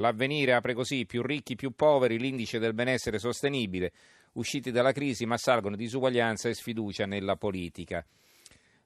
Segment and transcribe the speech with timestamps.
[0.00, 3.92] L'avvenire apre così, più ricchi, più poveri, l'indice del benessere sostenibile,
[4.32, 8.04] usciti dalla crisi ma salgono disuguaglianza e sfiducia nella politica.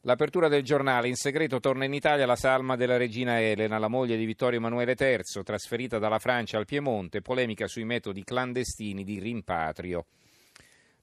[0.00, 4.16] L'apertura del giornale, in segreto torna in Italia la salma della regina Elena, la moglie
[4.16, 10.06] di Vittorio Emanuele III, trasferita dalla Francia al Piemonte, polemica sui metodi clandestini di rimpatrio.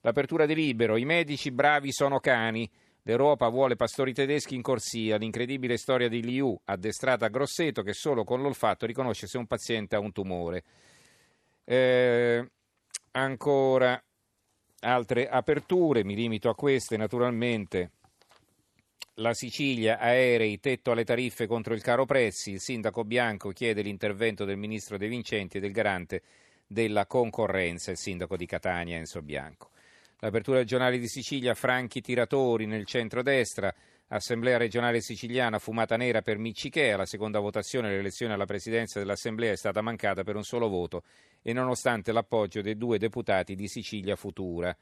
[0.01, 2.69] L'apertura di Libero, i medici bravi sono cani,
[3.03, 8.23] l'Europa vuole pastori tedeschi in corsia, l'incredibile storia di Liu, addestrata a Grosseto, che solo
[8.23, 10.63] con l'olfatto riconosce se un paziente ha un tumore.
[11.63, 12.49] Eh,
[13.11, 14.01] ancora
[14.81, 17.91] altre aperture, mi limito a queste naturalmente
[19.15, 24.45] la Sicilia, aerei, tetto alle tariffe contro il caro prezzi, il sindaco Bianco chiede l'intervento
[24.45, 26.21] del ministro De Vincenti e del garante
[26.65, 29.70] della concorrenza, il sindaco di Catania Enzo Bianco.
[30.23, 33.73] L'apertura regionale di Sicilia, franchi tiratori nel centro-destra,
[34.09, 39.55] Assemblea regionale siciliana, fumata nera per Miccichea, la seconda votazione l'elezione alla presidenza dell'Assemblea è
[39.55, 41.01] stata mancata per un solo voto
[41.41, 44.77] e nonostante l'appoggio dei due deputati di Sicilia Futura.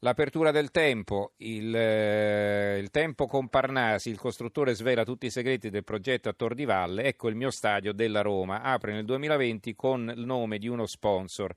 [0.00, 5.68] L'apertura del tempo, il, eh, il, tempo con Parnasi, il costruttore svela tutti i segreti
[5.68, 9.74] del progetto a Tor di Valle, ecco il mio stadio della Roma, apre nel 2020
[9.74, 11.56] con il nome di uno sponsor.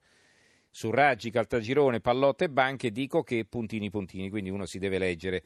[0.70, 5.44] Su Raggi, Caltagirone, Pallotte e Banche dico che puntini puntini, quindi uno si deve leggere.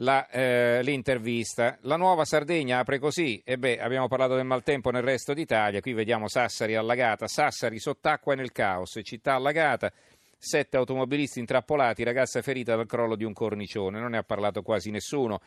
[0.00, 1.78] La, eh, l'intervista.
[1.82, 5.92] La nuova Sardegna apre così, e beh, abbiamo parlato del maltempo nel resto d'Italia, qui
[5.94, 9.90] vediamo Sassari allagata, Sassari sott'acqua e nel caos, città allagata,
[10.36, 14.90] sette automobilisti intrappolati, ragazza ferita dal crollo di un cornicione, non ne ha parlato quasi
[14.90, 15.40] nessuno.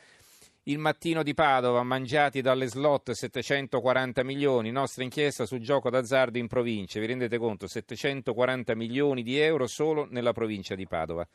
[0.63, 6.47] Il mattino di Padova, mangiati dalle slot 740 milioni, nostra inchiesta sul gioco d'azzardo in
[6.47, 7.65] provincia, vi rendete conto?
[7.65, 11.27] 740 milioni di euro solo nella provincia di Padova.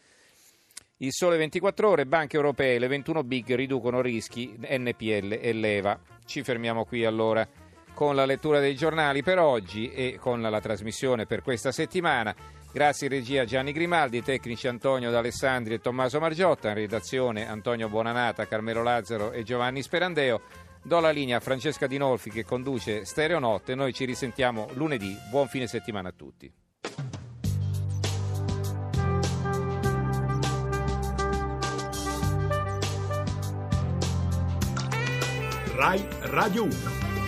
[0.98, 5.98] Il sole 24 ore, banche europee, le 21 big riducono rischi, NPL e leva.
[6.24, 7.46] Ci fermiamo qui allora
[7.94, 12.34] con la lettura dei giornali per oggi e con la, trasmissione per questa settimana.
[12.72, 18.82] Grazie regia Gianni Grimaldi, tecnici Antonio D'Alessandri e Tommaso Margiotta, in redazione Antonio Buonanata, Carmelo
[18.82, 20.42] Lazzaro e Giovanni Sperandeo.
[20.82, 23.74] Do la linea a Francesca Dinolfi che conduce Stereo Notte.
[23.74, 25.16] Noi ci risentiamo lunedì.
[25.30, 26.52] Buon fine settimana a tutti.
[35.76, 37.23] RAI Radio 1